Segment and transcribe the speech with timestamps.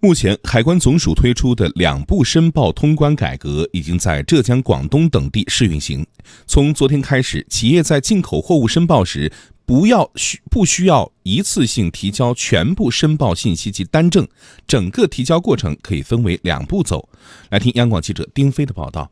[0.00, 6.06] 目前，海关总署推出的两步申报通关改革已经在浙江、广东等地试运行。
[6.46, 9.32] 从昨天开始，企业在进口货物申报时，
[9.66, 14.24] 不要需不需要一次性提交全部申报信息及单证，
[14.68, 17.08] 整个提交过程可以分为两步走。
[17.50, 19.10] 来听央广记者丁飞的报道。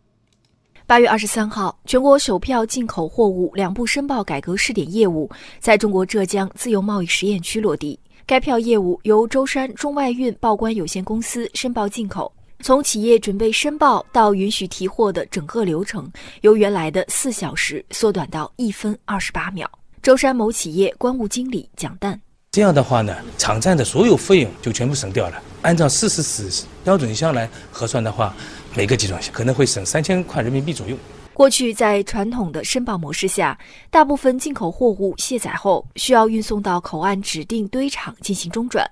[0.87, 5.29] 八月二十三号，全国首票进口货物两步申报改革试点业务
[5.59, 7.99] 在中国浙江自由贸易实验区落地。
[8.29, 19.71] 该票业务由舟山中外运报关有限公司申报进口，从企业准备申报到允许提货的整个流程，由原来的四小时缩短到一分二十八秒。
[20.03, 22.19] 舟山某企业关务经理蒋旦：
[22.51, 25.41] 这样的话呢，场站的所有费用就全部省掉了。
[25.63, 28.35] 按照四十尺标准箱来核算的话，
[28.75, 30.97] 每个集装箱可能会省三千块人民币左右。
[31.37, 33.59] 过去在传统的申报模式下，
[33.91, 38.83] 大部分进口货物卸载后需要运送到口岸指定堆场进行中转；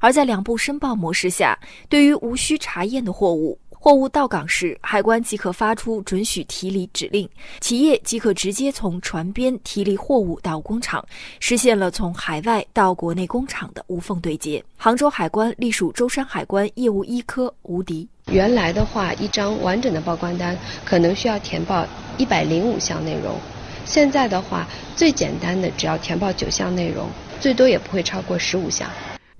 [0.00, 1.56] 而在两步申报模式下，
[1.88, 7.28] 对于无需查验的货物，货物到港时，海关即可发出准许提离指令，
[7.60, 11.06] 企业即可直接从船边提离货物到工厂，
[11.38, 14.60] 实现了从海外到国内工厂的无缝对接。
[14.76, 23.36] 杭州海关隶属舟山海关业务一科吴迪：原来的话，一张完整的报关单可能需要填报一百零五项内容，
[23.84, 24.66] 现在的话，
[24.96, 27.06] 最简单的只要填报九项内容，
[27.40, 28.88] 最多也不会超过十五项。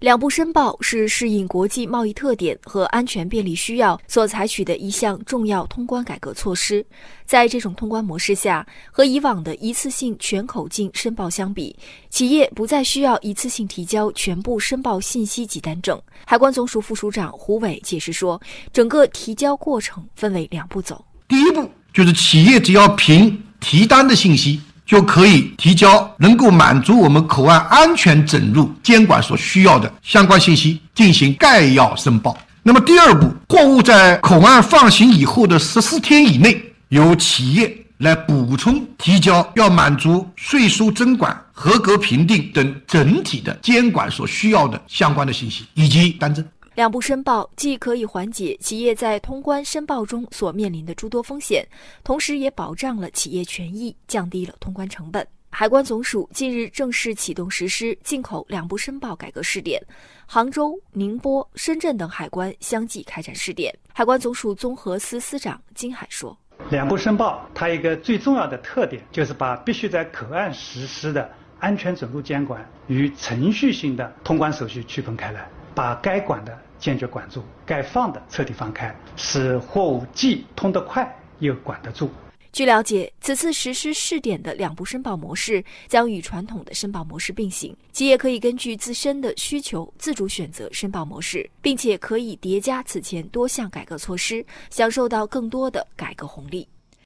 [0.03, 6.85] 两步申报是适应国际贸易特点和安全便利需要所采取的一项重要通关改革措施。
[7.25, 11.77] 在这种通关模式下，和以往的一次性全口径申报相比，
[12.11, 15.97] 企业不再需要一次性提交全部申报信息及单证。
[16.27, 18.43] 海关总署副署长胡伟解释说，
[18.73, 21.05] 整个提交过程分为两步走。
[21.29, 24.61] 第一步就是企业只要凭提单的信息。
[24.93, 32.37] 就可以提交能够满足我们口岸安全整入监管所需要的相关信息，进行概要申报。
[32.63, 46.45] 那么第二步，货物在口岸放行以后的十四天以内，由企业来补充提交要满足税收征管、合格评定等整体的监管所需要的相关的信息以及单证。
[46.75, 51.67] 两步申报既可以缓解企业在通关申报中所面临的诸多风险，
[52.03, 55.27] 同时也保障了企业权益，降低了通关成本。
[55.51, 59.83] 海关总署近日正式启动实施进口两步申报改革试点，
[60.25, 63.75] 杭州、宁波、深圳等海关相继开展试点。
[63.93, 66.35] 海关总署综合司司长金海说
[66.71, 82.11] ：“两步申报它一个最重要的特点就是把必须在口岸实施的安全准入监管与程序性的通关手续区分开来。”把该管的坚决管住，该放的彻底放开，使货物既通得快又管得住。
[82.53, 96.69] 据了解，此次实施试点的两步申报模式将与传统的申报模式并行，企业可以根据自身的需求自主选择申报模式，并且可以叠加此前多项改革措施，享受到更多的改革红利。